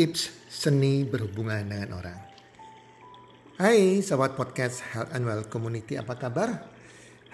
tips 0.00 0.32
seni 0.48 1.04
berhubungan 1.04 1.60
dengan 1.60 2.00
orang. 2.00 2.16
Hai 3.60 4.00
sahabat 4.00 4.32
podcast 4.32 4.80
Health 4.96 5.12
and 5.12 5.28
Well 5.28 5.44
Community 5.44 6.00
apa 6.00 6.16
kabar? 6.16 6.72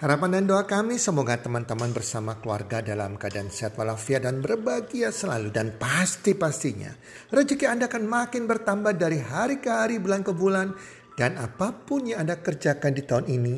Harapan 0.03 0.35
dan 0.35 0.51
doa 0.51 0.67
kami 0.67 0.99
semoga 0.99 1.39
teman-teman 1.39 1.95
bersama 1.95 2.35
keluarga 2.43 2.83
dalam 2.83 3.15
keadaan 3.15 3.47
sehat 3.47 3.79
walafiat 3.79 4.27
dan 4.27 4.43
berbahagia 4.43 5.15
selalu. 5.15 5.55
Dan 5.55 5.79
pasti-pastinya 5.79 6.91
rezeki 7.31 7.71
Anda 7.71 7.87
akan 7.87 8.03
makin 8.03 8.51
bertambah 8.51 8.99
dari 8.99 9.23
hari 9.23 9.63
ke 9.63 9.71
hari, 9.71 10.03
bulan 10.03 10.27
ke 10.27 10.35
bulan. 10.35 10.75
Dan 11.15 11.39
apa 11.39 11.71
pun 11.71 12.03
yang 12.03 12.27
Anda 12.27 12.43
kerjakan 12.43 12.91
di 12.91 13.07
tahun 13.07 13.31
ini 13.31 13.55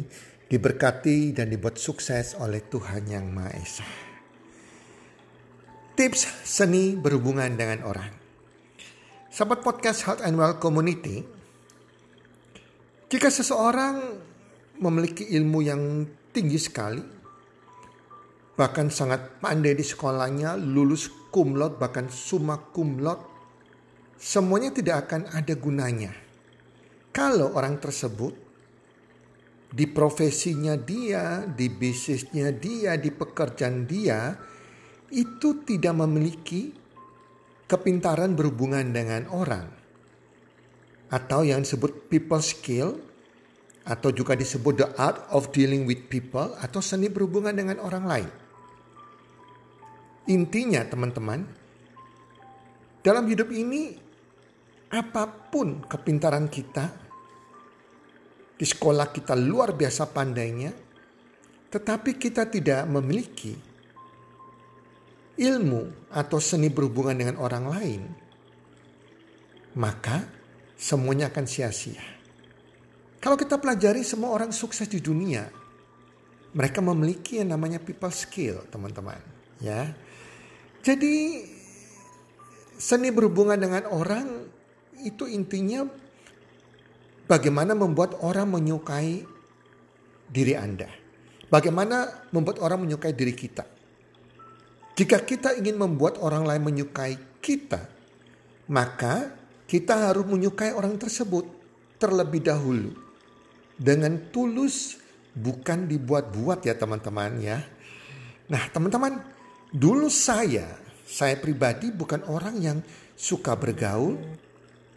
diberkati 0.54 1.34
dan 1.34 1.50
dibuat 1.50 1.82
sukses 1.82 2.38
oleh 2.38 2.62
Tuhan 2.62 3.10
Yang 3.10 3.26
Maha 3.26 3.52
Esa. 3.58 3.88
Tips 5.98 6.46
seni 6.46 6.94
berhubungan 6.94 7.58
dengan 7.58 7.90
orang. 7.90 8.19
Sahabat 9.30 9.62
podcast 9.62 10.10
Health 10.10 10.26
and 10.26 10.42
Well 10.42 10.58
Community, 10.58 11.22
jika 13.14 13.30
seseorang 13.30 14.18
memiliki 14.82 15.22
ilmu 15.22 15.62
yang 15.62 16.10
tinggi 16.34 16.58
sekali, 16.58 16.98
bahkan 18.58 18.90
sangat 18.90 19.38
pandai 19.38 19.78
di 19.78 19.86
sekolahnya, 19.86 20.58
lulus 20.58 21.14
cum 21.30 21.54
laude, 21.54 21.78
bahkan 21.78 22.10
summa 22.10 22.58
cum 22.74 23.06
laude, 23.06 23.22
semuanya 24.18 24.74
tidak 24.74 25.06
akan 25.06 25.30
ada 25.30 25.54
gunanya. 25.54 26.10
Kalau 27.14 27.54
orang 27.54 27.78
tersebut 27.78 28.34
di 29.70 29.86
profesinya 29.86 30.74
dia, 30.74 31.46
di 31.46 31.70
bisnisnya 31.70 32.50
dia, 32.50 32.98
di 32.98 33.14
pekerjaan 33.14 33.86
dia, 33.86 34.34
itu 35.14 35.62
tidak 35.62 35.94
memiliki 36.02 36.79
kepintaran 37.70 38.34
berhubungan 38.34 38.90
dengan 38.90 39.30
orang. 39.30 39.70
Atau 41.14 41.46
yang 41.46 41.62
disebut 41.62 42.10
people 42.10 42.42
skill, 42.42 42.98
atau 43.90 44.14
juga 44.14 44.38
disebut 44.38 44.74
the 44.86 44.90
art 44.98 45.26
of 45.34 45.50
dealing 45.50 45.90
with 45.90 46.10
people 46.14 46.54
atau 46.62 46.78
seni 46.78 47.10
berhubungan 47.10 47.54
dengan 47.58 47.82
orang 47.82 48.06
lain. 48.06 48.30
Intinya 50.30 50.86
teman-teman, 50.86 51.42
dalam 53.02 53.26
hidup 53.26 53.50
ini 53.50 53.98
apa 54.94 55.26
pun 55.26 55.82
kepintaran 55.90 56.46
kita, 56.46 56.86
di 58.54 58.66
sekolah 58.68 59.10
kita 59.10 59.34
luar 59.34 59.74
biasa 59.74 60.06
pandainya, 60.14 60.70
tetapi 61.74 62.14
kita 62.22 62.46
tidak 62.46 62.86
memiliki 62.86 63.69
ilmu 65.40 66.12
atau 66.12 66.38
seni 66.44 66.68
berhubungan 66.68 67.16
dengan 67.16 67.40
orang 67.40 67.66
lain, 67.72 68.02
maka 69.80 70.28
semuanya 70.76 71.32
akan 71.32 71.48
sia-sia. 71.48 72.04
Kalau 73.24 73.40
kita 73.40 73.56
pelajari 73.56 74.04
semua 74.04 74.36
orang 74.36 74.52
sukses 74.52 74.92
di 74.92 75.00
dunia, 75.00 75.48
mereka 76.52 76.84
memiliki 76.84 77.40
yang 77.40 77.56
namanya 77.56 77.80
people 77.80 78.12
skill, 78.12 78.68
teman-teman. 78.68 79.20
Ya, 79.60 79.92
jadi 80.84 81.44
seni 82.80 83.12
berhubungan 83.12 83.60
dengan 83.60 83.88
orang 83.92 84.48
itu 85.04 85.28
intinya 85.28 85.88
bagaimana 87.28 87.76
membuat 87.76 88.20
orang 88.24 88.48
menyukai 88.60 89.24
diri 90.32 90.56
Anda. 90.56 90.88
Bagaimana 91.50 92.28
membuat 92.32 92.62
orang 92.62 92.88
menyukai 92.88 93.12
diri 93.16 93.34
kita. 93.34 93.79
Jika 95.00 95.24
kita 95.24 95.56
ingin 95.56 95.80
membuat 95.80 96.20
orang 96.20 96.44
lain 96.44 96.60
menyukai 96.60 97.16
kita, 97.40 97.88
maka 98.68 99.32
kita 99.64 100.12
harus 100.12 100.28
menyukai 100.28 100.76
orang 100.76 101.00
tersebut 101.00 101.48
terlebih 101.96 102.44
dahulu 102.44 102.92
dengan 103.80 104.20
tulus 104.28 105.00
bukan 105.32 105.88
dibuat-buat 105.88 106.68
ya 106.68 106.76
teman-teman 106.76 107.32
ya. 107.40 107.64
Nah 108.52 108.64
teman-teman 108.76 109.24
dulu 109.72 110.12
saya, 110.12 110.68
saya 111.08 111.40
pribadi 111.40 111.96
bukan 111.96 112.28
orang 112.28 112.60
yang 112.60 112.78
suka 113.16 113.56
bergaul. 113.56 114.20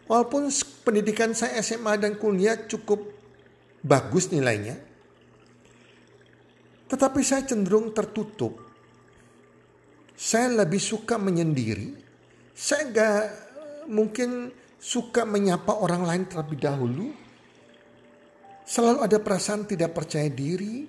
Walaupun 0.03 0.51
pendidikan 0.83 1.31
saya 1.31 1.63
SMA 1.63 1.95
dan 1.95 2.19
kuliah 2.19 2.59
cukup 2.67 3.07
bagus 3.79 4.27
nilainya. 4.35 4.75
Tetapi 6.91 7.23
saya 7.23 7.47
cenderung 7.47 7.95
tertutup. 7.95 8.62
Saya 10.13 10.65
lebih 10.65 10.79
suka 10.79 11.17
menyendiri. 11.17 11.93
Saya 12.53 12.83
gak 12.93 13.23
mungkin 13.89 14.53
suka 14.77 15.25
menyapa 15.25 15.79
orang 15.81 16.05
lain 16.05 16.23
terlebih 16.29 16.59
dahulu 16.61 17.23
Selalu 18.63 19.03
ada 19.03 19.19
perasaan 19.19 19.67
tidak 19.67 19.91
percaya 19.91 20.31
diri, 20.31 20.87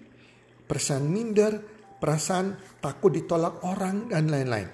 perasaan 0.62 1.11
minder, 1.11 1.59
perasaan 1.99 2.79
takut 2.79 3.11
ditolak 3.11 3.67
orang, 3.67 4.15
dan 4.15 4.31
lain-lain. 4.31 4.71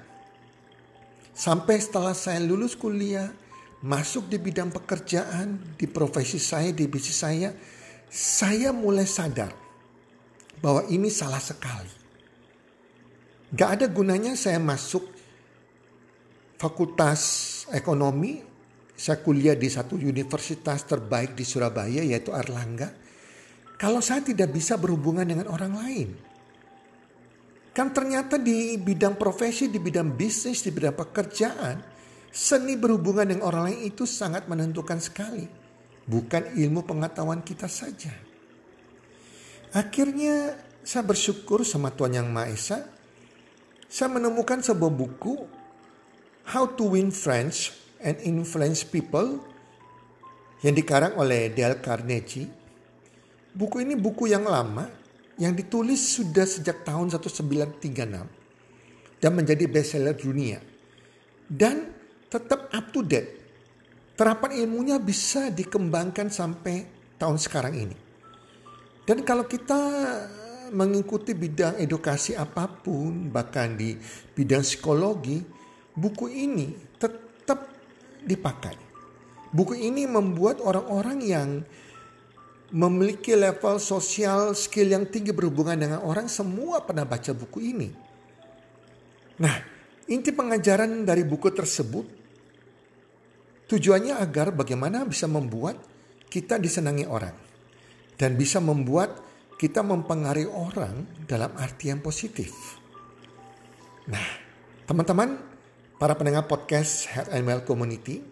Sampai 1.32 1.80
setelah 1.80 2.12
saya 2.12 2.44
lulus 2.44 2.76
kuliah, 2.76 3.32
masuk 3.80 4.28
di 4.28 4.36
bidang 4.36 4.68
pekerjaan, 4.68 5.76
di 5.80 5.88
profesi 5.88 6.36
saya, 6.36 6.68
di 6.76 6.84
bisnis 6.84 7.16
saya, 7.16 7.48
saya 8.12 8.68
mulai 8.76 9.08
sadar 9.08 9.56
bahwa 10.60 10.84
ini 10.92 11.08
salah 11.08 11.40
sekali. 11.40 11.99
Gak 13.50 13.70
ada 13.80 13.86
gunanya 13.90 14.38
saya 14.38 14.62
masuk 14.62 15.10
fakultas 16.60 17.20
ekonomi 17.74 18.50
saya 19.00 19.24
kuliah 19.24 19.56
di 19.56 19.64
satu 19.72 19.96
universitas 19.96 20.84
terbaik 20.84 21.32
di 21.32 21.40
Surabaya 21.40 22.04
yaitu 22.04 22.36
Erlangga. 22.36 22.92
Kalau 23.80 24.04
saya 24.04 24.20
tidak 24.20 24.52
bisa 24.52 24.76
berhubungan 24.76 25.24
dengan 25.24 25.48
orang 25.48 25.72
lain. 25.72 26.08
Kan 27.72 27.96
ternyata 27.96 28.36
di 28.36 28.76
bidang 28.76 29.16
profesi, 29.16 29.72
di 29.72 29.80
bidang 29.80 30.12
bisnis, 30.12 30.60
di 30.60 30.68
bidang 30.68 30.92
pekerjaan, 30.92 31.80
seni 32.28 32.76
berhubungan 32.76 33.32
dengan 33.32 33.48
orang 33.48 33.72
lain 33.72 33.88
itu 33.88 34.04
sangat 34.04 34.44
menentukan 34.52 35.00
sekali. 35.00 35.48
Bukan 36.04 36.60
ilmu 36.60 36.84
pengetahuan 36.84 37.40
kita 37.40 37.72
saja. 37.72 38.12
Akhirnya 39.72 40.60
saya 40.84 41.08
bersyukur 41.08 41.64
sama 41.64 41.88
Tuhan 41.88 42.20
Yang 42.20 42.28
Maha 42.28 42.46
Esa. 42.52 42.78
Saya 43.90 44.06
menemukan 44.06 44.62
sebuah 44.62 44.94
buku 44.94 45.34
How 46.54 46.70
to 46.78 46.94
Win 46.94 47.10
Friends 47.10 47.74
and 47.98 48.22
Influence 48.22 48.86
People 48.86 49.42
yang 50.62 50.78
dikarang 50.78 51.18
oleh 51.18 51.50
Dale 51.50 51.82
Carnegie. 51.82 52.46
Buku 53.50 53.82
ini 53.82 53.98
buku 53.98 54.30
yang 54.30 54.46
lama 54.46 54.86
yang 55.42 55.58
ditulis 55.58 55.98
sudah 55.98 56.46
sejak 56.46 56.86
tahun 56.86 57.10
1936 57.10 59.18
dan 59.18 59.30
menjadi 59.34 59.66
bestseller 59.66 60.14
dunia. 60.14 60.62
Dan 61.50 61.90
tetap 62.30 62.70
up 62.70 62.94
to 62.94 63.02
date. 63.02 63.42
Terapan 64.14 64.54
ilmunya 64.54 65.02
bisa 65.02 65.50
dikembangkan 65.50 66.30
sampai 66.30 66.86
tahun 67.18 67.42
sekarang 67.42 67.74
ini. 67.74 67.98
Dan 69.02 69.26
kalau 69.26 69.50
kita 69.50 69.82
mengikuti 70.70 71.34
bidang 71.34 71.76
edukasi 71.76 72.38
apa 72.38 72.66
pun, 72.66 73.28
bahkan 73.28 73.76
di 73.76 73.94
bidang 74.34 74.64
psikologi, 74.64 75.42
buku 75.94 76.26
ini 76.30 76.72
tetap 76.96 77.68
dipakai. 78.24 78.76
Buku 79.50 79.74
ini 79.74 80.06
membuat 80.06 80.62
orang-orang 80.62 81.18
yang 81.20 81.48
memiliki 82.70 83.34
level 83.34 83.82
sosial 83.82 84.54
skill 84.54 84.94
yang 84.94 85.10
tinggi 85.10 85.34
berhubungan 85.34 85.74
dengan 85.74 86.00
orang 86.06 86.30
semua 86.30 86.86
pernah 86.86 87.02
baca 87.02 87.34
buku 87.34 87.58
ini. 87.58 87.90
Nah, 89.42 89.56
inti 90.06 90.30
pengajaran 90.30 91.02
dari 91.02 91.26
buku 91.26 91.50
tersebut 91.50 92.06
tujuannya 93.66 94.18
agar 94.18 94.54
bagaimana 94.54 95.02
bisa 95.02 95.26
membuat 95.26 95.82
kita 96.30 96.62
disenangi 96.62 97.06
orang 97.06 97.34
dan 98.14 98.38
bisa 98.38 98.62
membuat 98.62 99.29
kita 99.60 99.84
mempengaruhi 99.84 100.48
orang 100.48 101.04
dalam 101.28 101.52
arti 101.60 101.92
yang 101.92 102.00
positif. 102.00 102.80
Nah, 104.08 104.24
teman-teman, 104.88 105.36
para 106.00 106.16
pendengar 106.16 106.48
podcast 106.48 107.12
and 107.28 107.44
Well 107.44 107.60
Community, 107.68 108.24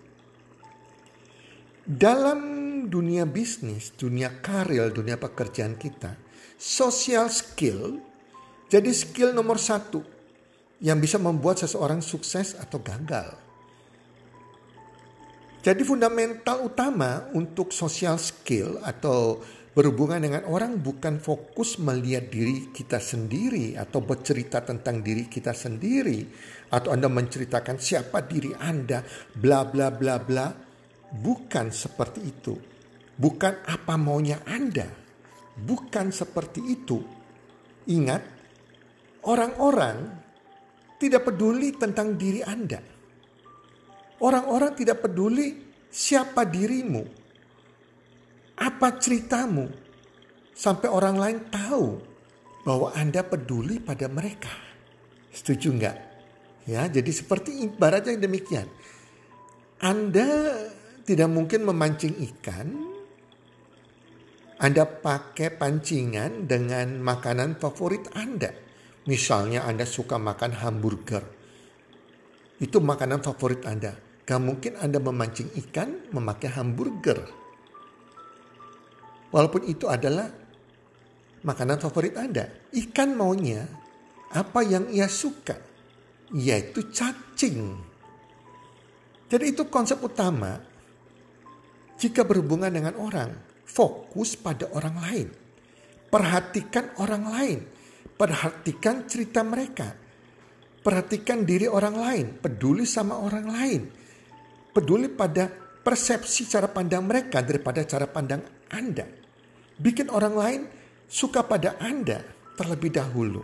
dalam 1.85 2.41
dunia 2.89 3.29
bisnis, 3.29 3.93
dunia 3.93 4.41
karir, 4.41 4.89
dunia 4.89 5.21
pekerjaan 5.21 5.77
kita, 5.77 6.17
social 6.57 7.29
skill 7.29 8.01
jadi 8.69 8.93
skill 8.93 9.33
nomor 9.33 9.57
satu 9.57 10.05
yang 10.85 11.01
bisa 11.01 11.17
membuat 11.17 11.65
seseorang 11.65 12.05
sukses 12.05 12.53
atau 12.53 12.79
gagal. 12.85 13.33
Jadi 15.65 15.83
fundamental 15.83 16.69
utama 16.69 17.27
untuk 17.35 17.73
social 17.73 18.21
skill 18.21 18.79
atau 18.85 19.43
berhubungan 19.79 20.19
dengan 20.19 20.43
orang 20.51 20.83
bukan 20.83 21.23
fokus 21.23 21.79
melihat 21.79 22.27
diri 22.27 22.75
kita 22.75 22.99
sendiri 22.99 23.79
atau 23.79 24.03
bercerita 24.03 24.59
tentang 24.67 25.07
diri 25.07 25.31
kita 25.31 25.55
sendiri. 25.55 26.27
Atau 26.75 26.91
Anda 26.91 27.07
menceritakan 27.07 27.79
siapa 27.79 28.27
diri 28.27 28.51
Anda 28.59 29.07
bla 29.39 29.63
bla 29.63 29.95
bla 29.95 30.19
bla. 30.19 30.51
Bukan 31.15 31.71
seperti 31.71 32.21
itu. 32.27 32.59
Bukan 33.15 33.71
apa 33.71 33.95
maunya 33.95 34.43
Anda. 34.51 34.91
Bukan 35.55 36.11
seperti 36.11 36.59
itu. 36.59 36.99
Ingat 37.87 38.23
orang-orang 39.31 40.11
tidak 40.99 41.23
peduli 41.31 41.79
tentang 41.79 42.19
diri 42.19 42.43
Anda. 42.43 42.83
Orang-orang 44.27 44.75
tidak 44.75 45.07
peduli 45.07 45.55
siapa 45.87 46.43
dirimu 46.43 47.28
apa 48.59 48.99
ceritamu? 48.99 49.71
Sampai 50.59 50.91
orang 50.91 51.17
lain 51.17 51.39
tahu 51.47 52.03
bahwa 52.67 52.91
Anda 52.93 53.23
peduli 53.23 53.79
pada 53.79 54.11
mereka. 54.11 54.51
Setuju 55.31 55.69
nggak? 55.79 55.97
Ya, 56.67 56.85
jadi 56.91 57.09
seperti 57.15 57.65
ibaratnya 57.65 58.19
demikian. 58.19 58.67
Anda 59.79 60.59
tidak 61.07 61.31
mungkin 61.31 61.65
memancing 61.65 62.19
ikan. 62.19 62.69
Anda 64.59 64.85
pakai 64.85 65.55
pancingan 65.55 66.51
dengan 66.51 66.99
makanan 66.99 67.63
favorit 67.63 68.11
Anda. 68.19 68.51
Misalnya 69.07 69.65
Anda 69.65 69.87
suka 69.87 70.19
makan 70.19 70.59
hamburger. 70.59 71.23
Itu 72.59 72.83
makanan 72.83 73.23
favorit 73.23 73.63
Anda. 73.65 73.95
Gak 74.27 74.43
mungkin 74.43 74.77
Anda 74.77 74.99
memancing 74.99 75.55
ikan 75.57 76.13
memakai 76.13 76.53
hamburger 76.53 77.48
Walaupun 79.29 79.69
itu 79.69 79.85
adalah 79.87 80.29
makanan 81.45 81.79
favorit 81.79 82.17
Anda. 82.17 82.49
Ikan 82.73 83.13
maunya 83.15 83.65
apa 84.33 84.61
yang 84.65 84.89
ia 84.89 85.09
suka, 85.09 85.57
yaitu 86.33 86.89
cacing. 86.89 87.77
Jadi 89.29 89.45
itu 89.53 89.69
konsep 89.69 90.01
utama 90.01 90.57
jika 92.01 92.25
berhubungan 92.25 92.73
dengan 92.73 92.97
orang, 92.97 93.31
fokus 93.69 94.39
pada 94.39 94.71
orang 94.73 94.97
lain. 94.97 95.29
Perhatikan 96.09 96.97
orang 97.05 97.25
lain, 97.29 97.59
perhatikan 98.17 99.05
cerita 99.05 99.45
mereka. 99.45 99.93
Perhatikan 100.81 101.45
diri 101.45 101.69
orang 101.69 101.97
lain, 102.01 102.27
peduli 102.41 102.89
sama 102.89 103.21
orang 103.21 103.47
lain. 103.51 103.83
Peduli 104.73 105.13
pada 105.13 105.51
persepsi 105.85 106.49
cara 106.49 106.71
pandang 106.71 107.05
mereka 107.05 107.45
daripada 107.45 107.85
cara 107.85 108.09
pandang 108.09 108.58
Anda 108.69 109.09
bikin 109.79 110.11
orang 110.11 110.35
lain 110.35 110.61
suka 111.09 111.47
pada 111.47 111.79
Anda 111.81 112.21
terlebih 112.59 112.93
dahulu. 112.93 113.41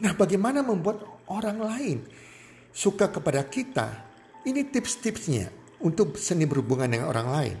Nah, 0.00 0.12
bagaimana 0.14 0.62
membuat 0.62 1.02
orang 1.28 1.58
lain 1.58 1.98
suka 2.70 3.10
kepada 3.10 3.44
kita? 3.44 4.06
Ini 4.46 4.70
tips-tipsnya 4.70 5.50
untuk 5.82 6.14
seni 6.14 6.46
berhubungan 6.46 6.86
dengan 6.86 7.10
orang 7.10 7.28
lain. 7.28 7.56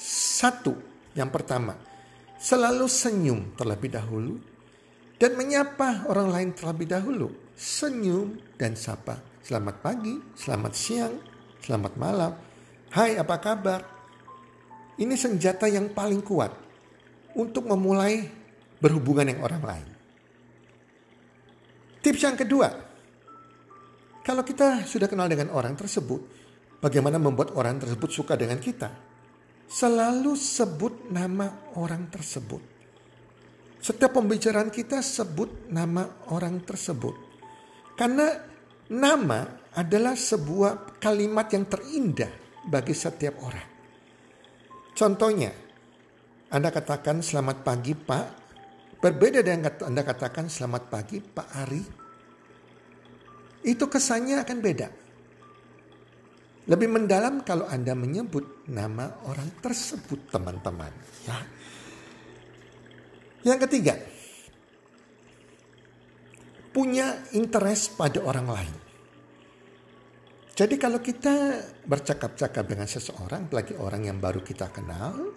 Satu, 0.00 0.72
yang 1.12 1.28
pertama, 1.28 1.76
selalu 2.40 2.88
senyum 2.88 3.52
terlebih 3.60 3.92
dahulu 3.92 4.40
dan 5.20 5.36
menyapa 5.36 6.08
orang 6.08 6.32
lain 6.32 6.50
terlebih 6.56 6.88
dahulu. 6.88 7.28
Senyum 7.52 8.40
dan 8.56 8.72
sapa. 8.72 9.20
Selamat 9.44 9.84
pagi, 9.84 10.16
selamat 10.32 10.72
siang, 10.72 11.14
selamat 11.60 11.92
malam. 12.00 12.32
Hai, 12.88 13.20
apa 13.20 13.36
kabar? 13.36 13.99
Ini 15.00 15.16
senjata 15.16 15.64
yang 15.64 15.96
paling 15.96 16.20
kuat 16.20 16.52
untuk 17.40 17.64
memulai 17.64 18.20
berhubungan 18.76 19.24
dengan 19.32 19.44
orang 19.48 19.62
lain. 19.64 19.88
Tips 22.00 22.20
yang 22.20 22.36
kedua, 22.36 22.68
kalau 24.20 24.44
kita 24.44 24.84
sudah 24.84 25.08
kenal 25.08 25.28
dengan 25.28 25.48
orang 25.56 25.72
tersebut, 25.72 26.20
bagaimana 26.84 27.16
membuat 27.16 27.56
orang 27.56 27.80
tersebut 27.80 28.08
suka 28.12 28.36
dengan 28.36 28.60
kita? 28.60 28.92
Selalu 29.70 30.36
sebut 30.36 31.08
nama 31.08 31.72
orang 31.80 32.12
tersebut. 32.12 32.60
Setiap 33.80 34.20
pembicaraan 34.20 34.68
kita 34.68 35.00
sebut 35.00 35.72
nama 35.72 36.28
orang 36.28 36.60
tersebut. 36.60 37.16
Karena 37.96 38.28
nama 38.92 39.48
adalah 39.72 40.12
sebuah 40.12 41.00
kalimat 41.00 41.48
yang 41.56 41.64
terindah 41.64 42.32
bagi 42.68 42.92
setiap 42.92 43.40
orang. 43.40 43.79
Contohnya, 44.94 45.52
anda 46.50 46.74
katakan 46.74 47.22
selamat 47.22 47.62
pagi 47.62 47.94
Pak. 47.94 48.26
Berbeda 49.00 49.40
dengan 49.40 49.70
Anda 49.86 50.02
katakan 50.02 50.50
selamat 50.50 50.82
pagi 50.90 51.22
Pak 51.22 51.48
Ari. 51.62 51.82
Itu 53.70 53.86
kesannya 53.86 54.42
akan 54.42 54.58
beda. 54.58 54.88
Lebih 56.66 56.88
mendalam 56.90 57.46
kalau 57.46 57.70
Anda 57.70 57.94
menyebut 57.94 58.66
nama 58.66 59.08
orang 59.30 59.62
tersebut 59.62 60.28
teman-teman. 60.34 60.92
Ya. 61.24 61.38
Yang 63.46 63.58
ketiga, 63.70 63.94
punya 66.74 67.24
interest 67.32 67.94
pada 67.94 68.20
orang 68.20 68.46
lain. 68.50 68.89
Jadi 70.60 70.76
kalau 70.76 71.00
kita 71.00 71.56
bercakap-cakap 71.88 72.68
dengan 72.68 72.84
seseorang, 72.84 73.48
apalagi 73.48 73.72
orang 73.80 74.12
yang 74.12 74.20
baru 74.20 74.44
kita 74.44 74.68
kenal, 74.68 75.32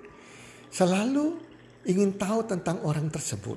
selalu 0.67 1.39
ingin 1.87 2.19
tahu 2.19 2.43
tentang 2.43 2.83
orang 2.83 3.07
tersebut. 3.07 3.55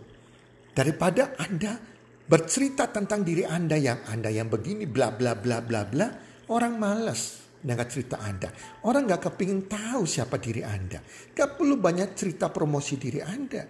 Daripada 0.70 1.34
Anda 1.42 1.74
bercerita 2.22 2.86
tentang 2.86 3.26
diri 3.26 3.42
Anda 3.42 3.74
yang 3.74 3.98
Anda 4.06 4.30
yang 4.30 4.46
begini 4.46 4.86
bla 4.86 5.10
bla 5.10 5.34
bla 5.34 5.58
bla 5.58 5.82
bla, 5.82 6.06
orang 6.54 6.78
malas 6.78 7.42
dengan 7.58 7.90
cerita 7.90 8.22
Anda. 8.22 8.46
Orang 8.86 9.10
gak 9.10 9.26
kepingin 9.26 9.66
tahu 9.66 10.06
siapa 10.06 10.38
diri 10.38 10.62
Anda. 10.62 11.02
Gak 11.34 11.58
perlu 11.58 11.82
banyak 11.82 12.14
cerita 12.14 12.46
promosi 12.46 12.94
diri 12.94 13.18
Anda. 13.18 13.66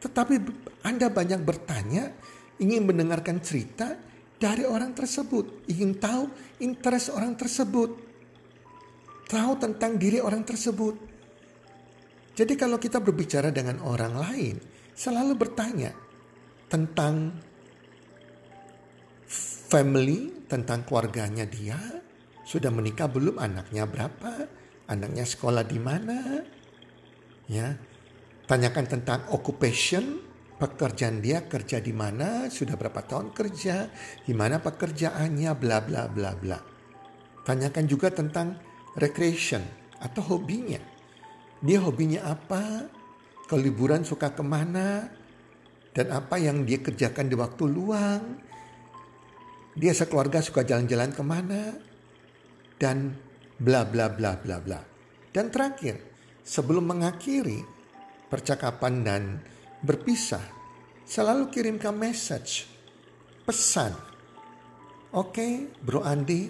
Tetapi 0.00 0.34
Anda 0.88 1.12
banyak 1.12 1.44
bertanya, 1.44 2.08
ingin 2.56 2.88
mendengarkan 2.88 3.44
cerita 3.44 4.11
dari 4.42 4.66
orang 4.66 4.90
tersebut. 4.90 5.70
Ingin 5.70 6.02
tahu 6.02 6.26
interest 6.58 7.14
orang 7.14 7.38
tersebut. 7.38 7.90
Tahu 9.30 9.52
tentang 9.62 9.94
diri 9.94 10.18
orang 10.18 10.42
tersebut. 10.42 10.98
Jadi 12.34 12.58
kalau 12.58 12.82
kita 12.82 12.98
berbicara 12.98 13.54
dengan 13.54 13.78
orang 13.86 14.18
lain, 14.18 14.56
selalu 14.98 15.38
bertanya 15.38 15.94
tentang 16.66 17.38
family, 19.70 20.48
tentang 20.50 20.82
keluarganya 20.84 21.46
dia, 21.46 21.78
sudah 22.42 22.68
menikah 22.68 23.08
belum, 23.08 23.38
anaknya 23.38 23.86
berapa, 23.88 24.48
anaknya 24.90 25.24
sekolah 25.24 25.64
di 25.64 25.78
mana, 25.80 26.18
ya. 27.48 27.72
Tanyakan 28.42 28.84
tentang 28.84 29.32
occupation, 29.32 30.20
pekerjaan 30.62 31.18
dia 31.18 31.50
kerja 31.50 31.82
di 31.82 31.90
mana, 31.90 32.46
sudah 32.46 32.78
berapa 32.78 33.02
tahun 33.02 33.34
kerja, 33.34 33.90
gimana 34.22 34.62
pekerjaannya, 34.62 35.50
bla 35.58 35.82
bla 35.82 36.06
bla 36.06 36.30
bla. 36.38 36.58
Tanyakan 37.42 37.90
juga 37.90 38.14
tentang 38.14 38.54
recreation 38.94 39.66
atau 39.98 40.22
hobinya 40.38 40.92
dia 41.62 41.78
hobinya 41.78 42.26
apa, 42.26 42.90
liburan 43.54 44.02
suka 44.02 44.34
ke 44.34 44.42
mana, 44.42 45.06
dan 45.94 46.10
apa 46.10 46.42
yang 46.42 46.66
dia 46.66 46.82
kerjakan 46.82 47.30
di 47.30 47.38
waktu 47.38 47.64
luang. 47.70 48.40
Dia 49.78 49.94
sekeluarga 49.94 50.42
suka 50.42 50.66
jalan-jalan 50.66 51.14
ke 51.14 51.22
mana, 51.22 51.70
dan 52.82 53.14
bla 53.62 53.86
bla 53.86 54.10
bla 54.10 54.34
bla 54.42 54.58
bla. 54.58 54.80
Dan 55.30 55.54
terakhir, 55.54 56.02
sebelum 56.42 56.82
mengakhiri 56.82 57.62
percakapan 58.26 58.94
dan 59.06 59.22
berpisah, 59.82 60.42
selalu 61.04 61.50
kirimkan 61.50 61.92
message, 61.92 62.70
pesan. 63.44 63.92
Oke, 65.12 65.36
okay, 65.36 65.52
Bro 65.84 66.06
Andi, 66.06 66.48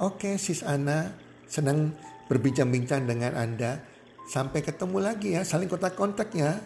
oke 0.00 0.16
okay, 0.16 0.34
Sis 0.40 0.64
Ana, 0.64 1.12
senang 1.44 1.92
berbincang-bincang 2.30 3.04
dengan 3.04 3.36
Anda. 3.36 3.82
Sampai 4.28 4.60
ketemu 4.60 5.00
lagi 5.00 5.34
ya, 5.36 5.42
saling 5.44 5.68
kontak-kontak 5.68 6.32
ya. 6.36 6.56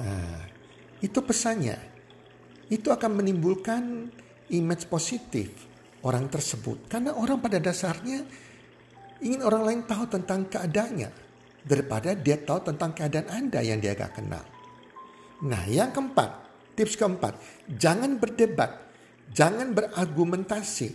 Nah, 0.00 0.40
itu 1.00 1.18
pesannya. 1.24 1.76
Itu 2.68 2.92
akan 2.92 3.24
menimbulkan 3.24 4.12
image 4.52 4.84
positif 4.86 5.48
orang 6.04 6.28
tersebut. 6.28 6.92
Karena 6.92 7.16
orang 7.16 7.40
pada 7.40 7.56
dasarnya 7.56 8.20
ingin 9.24 9.40
orang 9.40 9.64
lain 9.64 9.80
tahu 9.88 10.04
tentang 10.12 10.46
keadaannya. 10.48 11.10
Daripada 11.60 12.16
dia 12.16 12.40
tahu 12.40 12.72
tentang 12.72 12.96
keadaan 12.96 13.28
Anda 13.28 13.60
yang 13.60 13.80
dia 13.80 13.92
gak 13.92 14.16
kenal. 14.16 14.44
Nah 15.40 15.64
yang 15.64 15.88
keempat, 15.92 16.30
tips 16.76 17.00
keempat. 17.00 17.36
Jangan 17.68 18.20
berdebat. 18.20 18.92
Jangan 19.30 19.72
berargumentasi. 19.72 20.90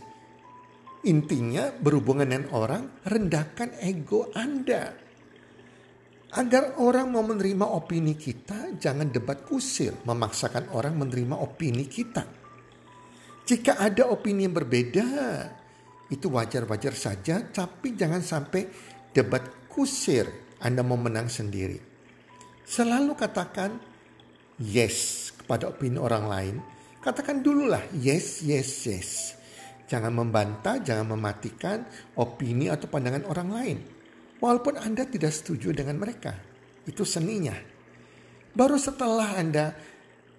Intinya 1.05 1.69
berhubungan 1.69 2.25
dengan 2.25 2.45
orang, 2.53 2.83
rendahkan 3.05 3.77
ego 3.81 4.29
Anda. 4.33 4.91
Agar 6.35 6.81
orang 6.81 7.15
mau 7.15 7.23
menerima 7.23 7.63
opini 7.63 8.17
kita, 8.17 8.75
jangan 8.75 9.07
debat 9.07 9.45
kusir, 9.45 9.95
memaksakan 10.03 10.73
orang 10.75 10.97
menerima 10.99 11.37
opini 11.37 11.87
kita. 11.87 12.25
Jika 13.45 13.77
ada 13.77 14.09
opini 14.09 14.49
yang 14.49 14.57
berbeda, 14.57 15.05
itu 16.09 16.27
wajar-wajar 16.27 16.93
saja, 16.97 17.45
tapi 17.45 17.93
jangan 17.93 18.19
sampai 18.25 18.67
debat 19.13 19.69
kusir. 19.69 20.57
Anda 20.59 20.81
mau 20.81 20.97
menang 20.97 21.29
sendiri. 21.29 21.77
Selalu 22.65 23.13
katakan 23.13 23.94
yes 24.59 25.29
kepada 25.35 25.71
opini 25.71 25.99
orang 25.99 26.25
lain. 26.25 26.55
Katakan 27.03 27.45
dululah 27.45 27.81
yes, 27.93 28.41
yes, 28.41 28.69
yes. 28.89 29.09
Jangan 29.85 30.09
membantah, 30.09 30.81
jangan 30.81 31.13
mematikan 31.13 31.85
opini 32.17 32.73
atau 32.73 32.89
pandangan 32.89 33.29
orang 33.29 33.49
lain. 33.53 33.77
Walaupun 34.41 34.81
Anda 34.81 35.05
tidak 35.05 35.29
setuju 35.29 35.71
dengan 35.71 36.01
mereka. 36.01 36.33
Itu 36.89 37.05
seninya. 37.05 37.53
Baru 38.55 38.81
setelah 38.81 39.37
Anda 39.37 39.77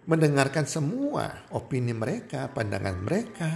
mendengarkan 0.07 0.67
semua 0.67 1.47
opini 1.55 1.95
mereka, 1.95 2.51
pandangan 2.51 2.97
mereka. 2.99 3.51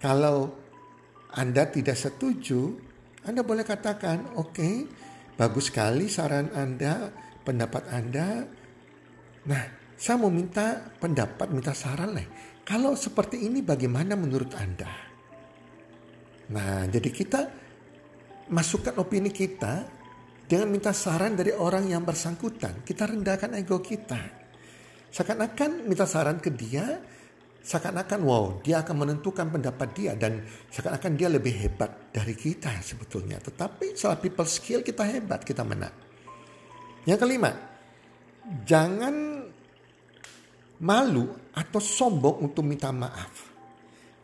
Kalau 0.00 0.52
Anda 1.32 1.68
tidak 1.68 1.96
setuju, 1.96 2.76
Anda 3.24 3.44
boleh 3.44 3.64
katakan, 3.64 4.36
oke, 4.36 4.52
okay, 4.56 4.74
bagus 5.36 5.68
sekali 5.68 6.08
saran 6.08 6.52
Anda, 6.52 7.12
pendapat 7.44 7.84
Anda. 7.92 8.57
Nah, 9.48 9.62
saya 9.96 10.20
mau 10.20 10.28
minta 10.28 10.76
pendapat, 11.00 11.48
minta 11.48 11.72
saran 11.72 12.12
nih. 12.14 12.28
Kalau 12.68 12.92
seperti 12.92 13.48
ini 13.48 13.64
bagaimana 13.64 14.12
menurut 14.12 14.52
Anda? 14.54 14.92
Nah, 16.52 16.84
jadi 16.88 17.08
kita 17.08 17.40
masukkan 18.52 18.96
opini 19.00 19.32
kita 19.32 19.84
dengan 20.48 20.68
minta 20.68 20.92
saran 20.92 21.36
dari 21.36 21.52
orang 21.52 21.88
yang 21.88 22.04
bersangkutan. 22.04 22.84
Kita 22.84 23.08
rendahkan 23.08 23.56
ego 23.56 23.80
kita. 23.80 24.20
Seakan-akan 25.08 25.88
minta 25.88 26.04
saran 26.04 26.40
ke 26.40 26.52
dia, 26.52 27.00
seakan-akan 27.64 28.20
wow 28.24 28.44
dia 28.64 28.80
akan 28.84 28.96
menentukan 29.08 29.48
pendapat 29.48 29.88
dia 29.96 30.12
dan 30.16 30.44
seakan-akan 30.72 31.12
dia 31.16 31.28
lebih 31.32 31.52
hebat 31.56 32.12
dari 32.12 32.36
kita 32.36 32.72
sebetulnya. 32.84 33.40
Tetapi 33.40 33.96
salah 33.96 34.20
people 34.20 34.48
skill 34.48 34.84
kita 34.84 35.04
hebat, 35.04 35.44
kita 35.44 35.64
menang. 35.64 35.92
Yang 37.08 37.24
kelima, 37.24 37.67
jangan 38.64 39.44
malu 40.78 41.26
atau 41.52 41.80
sombong 41.82 42.48
untuk 42.48 42.64
minta 42.64 42.94
maaf. 42.94 43.50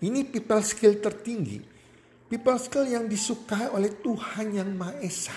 Ini 0.05 0.27
people 0.29 0.61
skill 0.61 1.01
tertinggi 1.01 1.75
People 2.35 2.59
skill 2.59 2.89
yang 2.89 3.05
disukai 3.07 3.71
oleh 3.71 4.01
Tuhan 4.01 4.59
yang 4.59 4.73
Maha 4.75 4.99
Esa. 5.05 5.37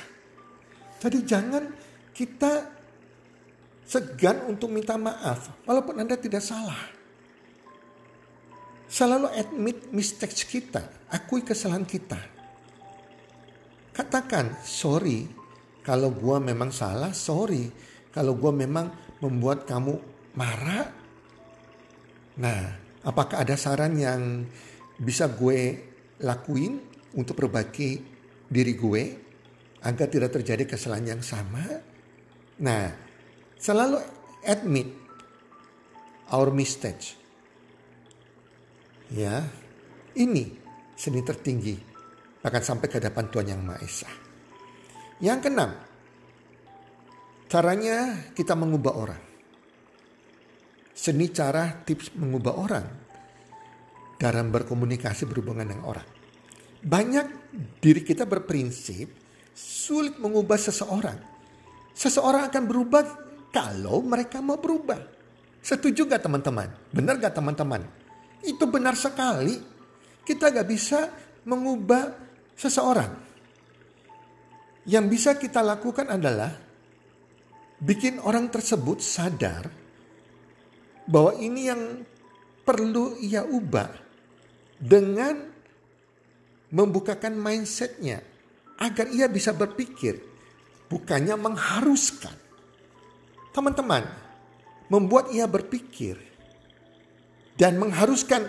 Jadi 0.98 1.20
jangan 1.28 1.70
kita 2.16 2.74
segan 3.86 4.48
untuk 4.50 4.74
minta 4.74 4.98
maaf 4.98 5.62
walaupun 5.68 6.00
Anda 6.02 6.18
tidak 6.18 6.42
salah. 6.42 6.96
Selalu 8.88 9.30
admit 9.36 9.78
mistakes 9.94 10.42
kita, 10.48 11.06
akui 11.12 11.46
kesalahan 11.46 11.86
kita. 11.86 12.18
Katakan 13.94 14.64
sorry 14.66 15.28
kalau 15.86 16.10
gua 16.16 16.42
memang 16.42 16.74
salah, 16.74 17.14
sorry 17.14 17.68
kalau 18.18 18.34
gua 18.34 18.50
memang 18.50 18.90
membuat 19.22 19.70
kamu 19.70 19.94
marah. 20.34 20.90
Nah, 22.42 22.62
apakah 23.06 23.46
ada 23.46 23.54
saran 23.54 23.94
yang 23.94 24.42
bisa 24.98 25.30
gue 25.30 25.78
lakuin 26.26 26.82
untuk 27.14 27.38
perbaiki 27.38 28.02
diri 28.50 28.74
gue 28.74 29.04
agar 29.86 30.08
tidak 30.10 30.34
terjadi 30.34 30.66
kesalahan 30.66 31.18
yang 31.18 31.22
sama. 31.22 31.62
Nah, 32.62 32.90
selalu 33.58 34.02
admit 34.46 34.90
our 36.34 36.50
mistakes. 36.50 37.14
Ya, 39.14 39.46
ini 40.18 40.52
seni 40.98 41.22
tertinggi 41.22 41.78
akan 42.44 42.62
sampai 42.66 42.88
ke 42.90 42.98
hadapan 43.00 43.26
Tuhan 43.30 43.48
Yang 43.54 43.62
Maha 43.64 43.80
Esa. 43.86 44.12
Yang 45.24 45.40
keenam, 45.48 45.72
caranya 47.48 48.28
kita 48.36 48.54
mengubah 48.54 48.94
orang. 48.94 49.22
Seni 50.92 51.32
cara 51.32 51.72
tips 51.84 52.14
mengubah 52.20 52.54
orang 52.54 52.86
dalam 54.20 54.52
berkomunikasi 54.52 55.24
berhubungan 55.30 55.64
dengan 55.64 55.88
orang. 55.88 56.08
Banyak 56.84 57.28
diri 57.82 58.02
kita 58.04 58.28
berprinsip 58.28 59.08
sulit 59.56 60.20
mengubah 60.20 60.60
seseorang. 60.60 61.18
Seseorang 61.98 62.54
akan 62.54 62.64
berubah 62.70 63.04
kalau 63.50 64.06
mereka 64.06 64.44
mau 64.44 64.62
berubah. 64.62 65.02
Setuju 65.64 66.06
gak 66.06 66.22
teman-teman? 66.22 66.70
Benar 66.94 67.18
gak 67.18 67.34
teman-teman? 67.34 67.82
Itu 68.46 68.70
benar 68.70 68.94
sekali. 68.94 69.58
Kita 70.22 70.54
gak 70.54 70.68
bisa 70.70 71.10
mengubah 71.48 72.14
seseorang. 72.54 73.12
Yang 74.88 75.06
bisa 75.10 75.32
kita 75.36 75.66
lakukan 75.66 76.08
adalah 76.14 76.67
bikin 77.78 78.18
orang 78.22 78.50
tersebut 78.50 79.02
sadar 79.02 79.70
bahwa 81.08 81.38
ini 81.38 81.62
yang 81.70 81.82
perlu 82.68 83.16
ia 83.22 83.48
ubah 83.48 83.88
dengan 84.78 85.40
membukakan 86.68 87.38
mindsetnya 87.40 88.20
agar 88.78 89.08
ia 89.10 89.32
bisa 89.32 89.56
berpikir 89.56 90.20
bukannya 90.92 91.34
mengharuskan. 91.40 92.36
Teman-teman, 93.56 94.04
membuat 94.92 95.32
ia 95.34 95.48
berpikir 95.50 96.20
dan 97.58 97.80
mengharuskan 97.80 98.46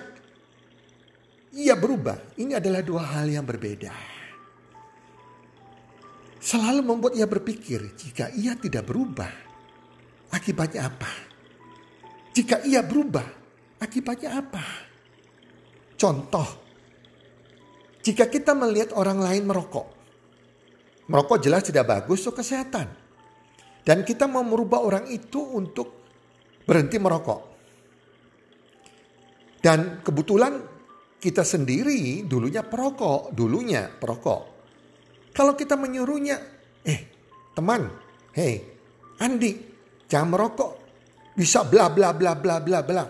ia 1.57 1.73
berubah. 1.79 2.19
Ini 2.37 2.61
adalah 2.61 2.85
dua 2.85 3.03
hal 3.17 3.31
yang 3.33 3.47
berbeda. 3.47 4.18
Selalu 6.49 6.81
membuat 6.81 7.13
ia 7.13 7.29
berpikir 7.29 7.93
jika 7.93 8.33
ia 8.33 8.57
tidak 8.57 8.89
berubah, 8.89 9.29
akibatnya 10.33 10.89
apa? 10.89 11.13
Jika 12.33 12.65
ia 12.65 12.81
berubah, 12.81 13.29
akibatnya 13.77 14.41
apa? 14.41 14.65
Contoh, 16.01 16.49
jika 18.01 18.33
kita 18.33 18.57
melihat 18.57 18.97
orang 18.97 19.21
lain 19.21 19.45
merokok, 19.45 19.93
merokok 21.13 21.37
jelas 21.37 21.69
tidak 21.69 21.85
bagus 21.85 22.25
untuk 22.25 22.41
kesehatan. 22.41 22.97
Dan 23.85 24.01
kita 24.09 24.25
mau 24.25 24.41
merubah 24.41 24.81
orang 24.81 25.05
itu 25.13 25.53
untuk 25.53 26.01
berhenti 26.65 26.97
merokok. 26.97 27.41
Dan 29.61 30.01
kebetulan 30.01 30.65
kita 31.21 31.45
sendiri 31.45 32.25
dulunya 32.25 32.65
perokok, 32.65 33.37
dulunya 33.37 33.85
perokok. 33.85 34.58
Kalau 35.39 35.55
kita 35.55 35.79
menyuruhnya, 35.79 36.35
eh 36.83 37.07
teman, 37.55 37.87
hei 38.35 38.59
Andi, 39.23 39.55
jangan 40.11 40.35
merokok, 40.35 40.71
bisa 41.39 41.63
bla 41.63 41.87
bla 41.95 42.11
bla 42.11 42.35
bla 42.35 42.59
bla 42.59 42.83
bla. 42.83 43.07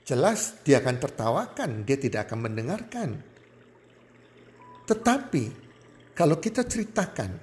Jelas 0.00 0.64
dia 0.64 0.80
akan 0.80 0.96
tertawakan, 0.96 1.84
dia 1.84 2.00
tidak 2.00 2.24
akan 2.24 2.48
mendengarkan. 2.48 3.20
Tetapi 4.88 5.44
kalau 6.16 6.40
kita 6.40 6.64
ceritakan, 6.64 7.36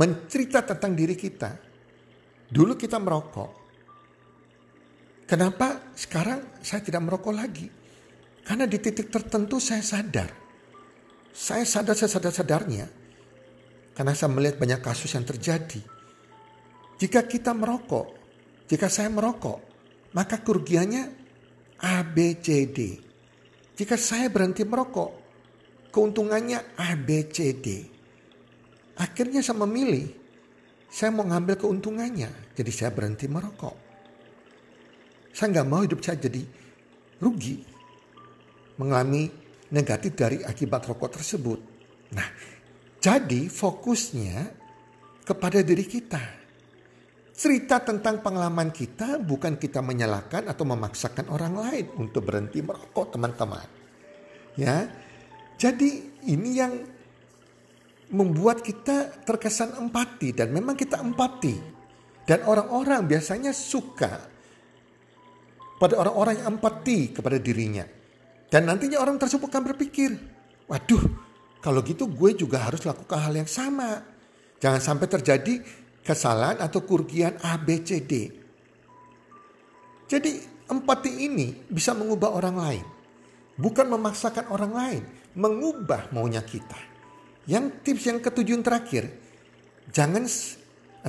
mencerita 0.00 0.64
tentang 0.64 0.96
diri 0.96 1.12
kita, 1.12 1.52
dulu 2.48 2.72
kita 2.72 2.96
merokok. 2.96 3.52
Kenapa 5.28 5.92
sekarang 5.92 6.56
saya 6.64 6.80
tidak 6.80 7.04
merokok 7.04 7.36
lagi? 7.36 7.68
Karena 8.48 8.64
di 8.64 8.80
titik 8.80 9.12
tertentu 9.12 9.60
saya 9.60 9.84
sadar. 9.84 10.32
Saya 11.36 11.68
sadar 11.68 11.96
sesadar-sadarnya. 12.00 13.01
Karena 13.92 14.16
saya 14.16 14.32
melihat 14.32 14.56
banyak 14.56 14.80
kasus 14.80 15.12
yang 15.12 15.24
terjadi. 15.28 15.80
Jika 16.96 17.26
kita 17.28 17.52
merokok, 17.52 18.14
jika 18.70 18.88
saya 18.88 19.12
merokok, 19.12 19.58
maka 20.16 20.40
kerugiannya 20.40 21.02
A, 21.82 22.06
B, 22.06 22.38
C, 22.40 22.70
D. 22.70 22.78
Jika 23.74 23.98
saya 23.98 24.30
berhenti 24.30 24.62
merokok, 24.62 25.10
keuntungannya 25.90 26.78
A, 26.78 26.94
B, 26.94 27.26
C, 27.28 27.58
D. 27.58 27.66
Akhirnya 28.96 29.42
saya 29.42 29.60
memilih, 29.66 30.08
saya 30.88 31.10
mau 31.10 31.26
ngambil 31.26 31.58
keuntungannya. 31.58 32.54
Jadi 32.54 32.70
saya 32.70 32.94
berhenti 32.94 33.26
merokok. 33.26 33.76
Saya 35.32 35.58
nggak 35.58 35.68
mau 35.68 35.80
hidup 35.80 36.00
saya 36.04 36.20
jadi 36.20 36.44
rugi. 37.18 37.64
Mengalami 38.76 39.26
negatif 39.72 40.12
dari 40.12 40.44
akibat 40.44 40.84
rokok 40.84 41.18
tersebut. 41.18 41.58
Nah, 42.12 42.28
jadi 43.02 43.50
fokusnya 43.50 44.54
kepada 45.26 45.58
diri 45.66 45.82
kita 45.82 46.42
cerita 47.32 47.82
tentang 47.82 48.22
pengalaman 48.22 48.70
kita 48.70 49.18
bukan 49.18 49.58
kita 49.58 49.82
menyalahkan 49.82 50.46
atau 50.46 50.62
memaksakan 50.62 51.26
orang 51.32 51.58
lain 51.58 51.86
untuk 51.98 52.28
berhenti 52.28 52.62
merokok 52.62 53.18
teman-teman. 53.18 53.66
Ya. 54.54 54.86
Jadi 55.56 56.22
ini 56.28 56.50
yang 56.54 56.72
membuat 58.12 58.60
kita 58.60 59.24
terkesan 59.26 59.74
empati 59.74 60.36
dan 60.36 60.52
memang 60.52 60.76
kita 60.78 61.00
empati. 61.00 61.74
Dan 62.22 62.46
orang-orang 62.46 63.10
biasanya 63.10 63.50
suka 63.50 64.30
pada 65.82 65.98
orang-orang 65.98 66.38
yang 66.38 66.54
empati 66.54 67.10
kepada 67.10 67.42
dirinya. 67.42 67.82
Dan 68.46 68.70
nantinya 68.70 69.02
orang 69.02 69.18
tersebut 69.18 69.50
akan 69.50 69.74
berpikir, 69.74 70.14
waduh 70.70 71.31
kalau 71.62 71.78
gitu 71.86 72.10
gue 72.10 72.34
juga 72.34 72.66
harus 72.66 72.82
lakukan 72.82 73.22
hal 73.22 73.38
yang 73.38 73.46
sama. 73.46 74.02
Jangan 74.58 74.82
sampai 74.82 75.06
terjadi 75.06 75.62
kesalahan 76.02 76.58
atau 76.58 76.82
kerugian 76.82 77.38
A, 77.46 77.54
B, 77.54 77.86
C, 77.86 78.02
D. 78.02 78.12
Jadi 80.10 80.42
empati 80.66 81.22
ini 81.22 81.54
bisa 81.70 81.94
mengubah 81.94 82.34
orang 82.34 82.56
lain. 82.58 82.84
Bukan 83.54 83.86
memaksakan 83.86 84.50
orang 84.50 84.72
lain, 84.74 85.02
mengubah 85.38 86.10
maunya 86.10 86.42
kita. 86.42 86.76
Yang 87.46 87.64
tips 87.86 88.02
yang 88.10 88.18
ketujuh 88.18 88.52
yang 88.58 88.66
terakhir, 88.66 89.04
jangan 89.94 90.26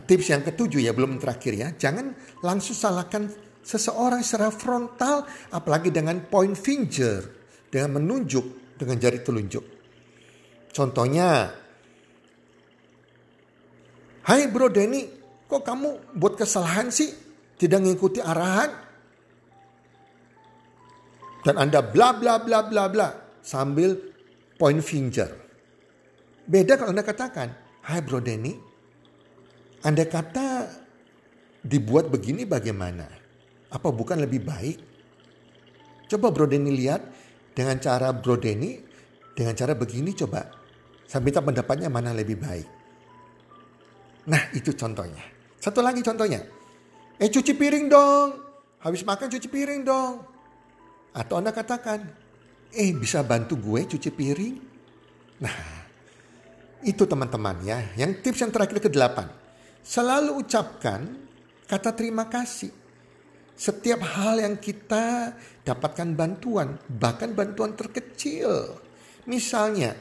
tips 0.06 0.28
yang 0.30 0.42
ketujuh 0.46 0.82
ya 0.86 0.94
belum 0.94 1.18
terakhir 1.18 1.54
ya, 1.58 1.68
jangan 1.78 2.14
langsung 2.46 2.78
salahkan 2.78 3.30
seseorang 3.64 4.22
secara 4.22 4.54
frontal 4.54 5.26
apalagi 5.50 5.90
dengan 5.90 6.22
point 6.26 6.54
finger, 6.58 7.26
dengan 7.70 8.02
menunjuk 8.02 8.78
dengan 8.78 8.98
jari 9.00 9.22
telunjuk. 9.22 9.83
Contohnya, 10.74 11.54
Hai 14.24 14.48
bro 14.48 14.72
Denny, 14.72 15.06
kok 15.46 15.62
kamu 15.68 16.16
buat 16.16 16.40
kesalahan 16.40 16.90
sih? 16.90 17.12
Tidak 17.60 17.78
mengikuti 17.78 18.24
arahan? 18.24 18.72
Dan 21.44 21.60
Anda 21.60 21.84
bla 21.84 22.16
bla 22.16 22.40
bla 22.40 22.64
bla 22.64 22.88
bla 22.88 23.08
sambil 23.44 23.94
point 24.56 24.80
finger. 24.80 25.28
Beda 26.48 26.80
kalau 26.80 26.96
Anda 26.96 27.04
katakan, 27.04 27.52
Hai 27.84 28.00
bro 28.00 28.24
Denny, 28.24 28.56
Anda 29.84 30.08
kata 30.08 30.72
dibuat 31.62 32.08
begini 32.08 32.48
bagaimana? 32.48 33.08
Apa 33.74 33.90
bukan 33.92 34.24
lebih 34.24 34.42
baik? 34.46 34.78
Coba 36.08 36.30
Bro 36.30 36.46
Denny 36.46 36.70
lihat 36.78 37.02
dengan 37.58 37.82
cara 37.82 38.14
Bro 38.14 38.38
Denny, 38.38 38.78
dengan 39.34 39.58
cara 39.58 39.74
begini 39.74 40.14
coba. 40.14 40.63
Saya 41.14 41.22
minta 41.22 41.46
pendapatnya 41.46 41.94
mana 41.94 42.10
lebih 42.10 42.42
baik. 42.42 42.68
Nah 44.34 44.50
itu 44.58 44.74
contohnya. 44.74 45.22
Satu 45.62 45.86
lagi 45.86 46.02
contohnya. 46.02 46.42
Eh 47.22 47.30
cuci 47.30 47.54
piring 47.54 47.86
dong. 47.86 48.42
Habis 48.82 49.06
makan 49.06 49.30
cuci 49.30 49.46
piring 49.46 49.86
dong. 49.86 50.26
Atau 51.14 51.38
Anda 51.38 51.54
katakan, 51.54 52.02
eh 52.74 52.90
bisa 52.98 53.22
bantu 53.22 53.62
gue 53.62 53.94
cuci 53.94 54.10
piring? 54.10 54.56
Nah 55.38 55.58
itu 56.82 57.06
teman-teman 57.06 57.62
ya. 57.62 57.94
Yang 57.94 58.26
tips 58.26 58.50
yang 58.50 58.50
terakhir 58.50 58.82
ke-8. 58.82 59.18
Selalu 59.86 60.42
ucapkan 60.42 61.06
kata 61.70 61.94
terima 61.94 62.26
kasih. 62.26 62.74
Setiap 63.54 64.02
hal 64.18 64.42
yang 64.42 64.58
kita 64.58 65.38
dapatkan 65.62 66.10
bantuan, 66.18 66.82
bahkan 66.90 67.38
bantuan 67.38 67.78
terkecil. 67.78 68.82
Misalnya, 69.30 69.94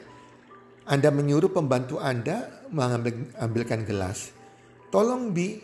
Anda 0.83 1.15
menyuruh 1.15 1.51
pembantu 1.51 1.99
Anda 1.99 2.67
mengambil 2.67 3.31
ambilkan 3.39 3.87
gelas. 3.87 4.35
Tolong 4.91 5.31
Bi 5.31 5.55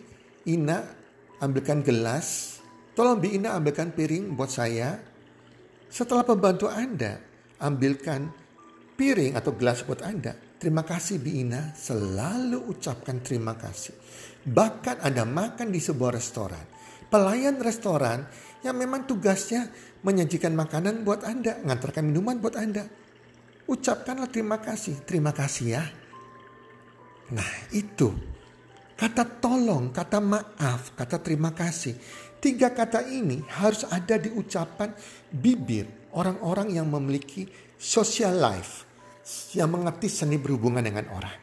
Ina 0.48 0.80
ambilkan 1.44 1.84
gelas. 1.84 2.60
Tolong 2.96 3.20
Bi 3.20 3.36
Ina 3.36 3.56
ambilkan 3.60 3.92
piring 3.92 4.32
buat 4.36 4.48
saya. 4.48 4.96
Setelah 5.92 6.24
pembantu 6.24 6.72
Anda 6.72 7.20
ambilkan 7.60 8.32
piring 8.96 9.36
atau 9.36 9.56
gelas 9.60 9.84
buat 9.84 10.04
Anda, 10.08 10.36
terima 10.56 10.88
kasih 10.88 11.20
Bi 11.20 11.44
Ina, 11.44 11.76
selalu 11.76 12.72
ucapkan 12.72 13.20
terima 13.20 13.60
kasih. 13.60 13.96
Bahkan 14.48 15.04
Anda 15.04 15.28
makan 15.28 15.68
di 15.72 15.84
sebuah 15.84 16.16
restoran, 16.16 16.64
pelayan 17.12 17.60
restoran 17.60 18.24
yang 18.64 18.76
memang 18.76 19.08
tugasnya 19.08 19.68
menyajikan 20.04 20.56
makanan 20.56 21.04
buat 21.04 21.28
Anda, 21.28 21.60
mengantarkan 21.64 22.04
minuman 22.08 22.40
buat 22.40 22.56
Anda. 22.56 22.88
Ucapkanlah 23.70 24.34
terima 24.34 24.58
kasih, 24.58 25.06
terima 25.06 25.30
kasih 25.30 25.78
ya. 25.78 25.84
Nah 27.30 27.70
itu, 27.70 28.10
kata 28.98 29.22
tolong, 29.38 29.94
kata 29.94 30.18
maaf, 30.18 30.98
kata 30.98 31.22
terima 31.22 31.54
kasih. 31.54 31.94
Tiga 32.42 32.74
kata 32.74 33.06
ini 33.06 33.46
harus 33.62 33.86
ada 33.86 34.18
di 34.18 34.34
ucapan 34.34 34.90
bibir 35.30 36.10
orang-orang 36.18 36.74
yang 36.74 36.90
memiliki 36.90 37.46
social 37.78 38.34
life. 38.42 38.90
Yang 39.54 39.70
mengerti 39.70 40.08
seni 40.10 40.42
berhubungan 40.42 40.82
dengan 40.82 41.06
orang. 41.14 41.38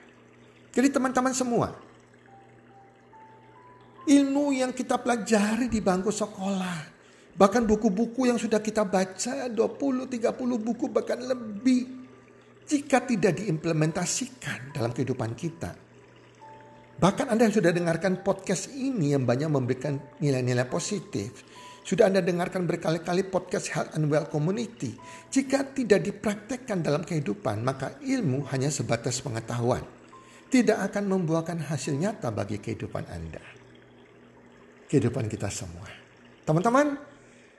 Jadi 0.75 0.91
teman-teman 0.91 1.31
semua, 1.31 1.71
ilmu 4.11 4.51
yang 4.51 4.75
kita 4.75 4.99
pelajari 4.99 5.71
di 5.71 5.79
bangku 5.79 6.11
sekolah. 6.11 6.99
Bahkan 7.37 7.63
buku-buku 7.69 8.27
yang 8.27 8.41
sudah 8.41 8.59
kita 8.59 8.83
baca 8.83 9.47
20-30 9.47 10.67
buku 10.67 10.91
bahkan 10.91 11.21
lebih. 11.23 11.96
Jika 12.67 13.07
tidak 13.07 13.39
diimplementasikan 13.39 14.75
dalam 14.75 14.91
kehidupan 14.91 15.39
kita. 15.39 15.71
Bahkan 16.97 17.31
Anda 17.31 17.47
yang 17.47 17.55
sudah 17.55 17.71
dengarkan 17.71 18.27
podcast 18.27 18.73
ini 18.75 19.15
yang 19.15 19.23
banyak 19.23 19.47
memberikan 19.47 20.01
nilai-nilai 20.19 20.67
positif. 20.67 21.45
Sudah 21.87 22.11
Anda 22.11 22.19
dengarkan 22.19 22.67
berkali-kali 22.67 23.31
podcast 23.31 23.71
Health 23.71 23.95
and 23.95 24.11
Well 24.11 24.27
Community. 24.27 24.99
Jika 25.31 25.71
tidak 25.71 26.03
dipraktekkan 26.03 26.83
dalam 26.83 27.07
kehidupan, 27.07 27.63
maka 27.63 28.03
ilmu 28.03 28.51
hanya 28.51 28.75
sebatas 28.75 29.23
pengetahuan. 29.23 29.87
Tidak 30.51 30.83
akan 30.91 31.05
membuahkan 31.07 31.71
hasil 31.71 31.95
nyata 31.95 32.35
bagi 32.35 32.59
kehidupan 32.59 33.07
Anda 33.07 33.57
kehidupan 34.87 35.27
kita 35.27 35.51
semua. 35.51 35.87
Teman-teman, 36.47 36.95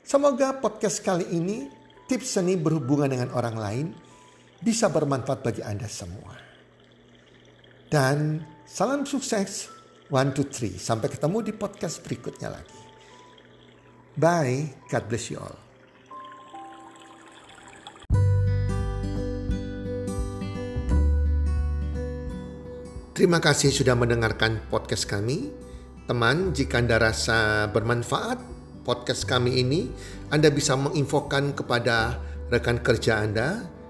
semoga 0.02 0.56
podcast 0.58 1.04
kali 1.04 1.28
ini 1.36 1.67
tips 2.08 2.39
seni 2.39 2.56
berhubungan 2.56 3.12
dengan 3.12 3.30
orang 3.36 3.56
lain 3.60 3.88
bisa 4.62 4.89
bermanfaat 4.89 5.46
bagi 5.46 5.62
Anda 5.62 5.86
semua. 5.86 6.34
Dan 7.88 8.43
salam 8.67 9.08
sukses 9.08 9.72
one 10.12 10.34
two 10.36 10.48
three. 10.48 10.76
Sampai 10.76 11.08
ketemu 11.08 11.39
di 11.46 11.54
podcast 11.56 12.04
berikutnya 12.04 12.52
lagi. 12.52 12.80
Bye, 14.17 14.74
God 14.89 15.04
bless 15.08 15.30
you 15.30 15.38
all. 15.38 15.58
Terima 23.17 23.41
kasih 23.41 23.74
sudah 23.74 23.98
mendengarkan 23.98 24.62
podcast 24.70 25.10
kami. 25.10 25.50
Teman, 26.06 26.54
jika 26.54 26.78
Anda 26.78 27.02
rasa 27.02 27.65
bermanfaat 27.74 28.38
podcast 28.86 29.26
kami 29.26 29.58
ini, 29.58 29.89
Anda 30.30 30.54
bisa 30.54 30.78
menginfokan 30.78 31.58
kepada 31.58 32.22
rekan 32.54 32.78
kerja 32.80 33.20
Anda, 33.26 33.65